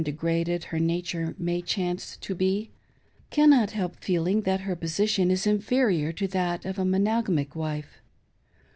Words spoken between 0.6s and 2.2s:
her nature may chance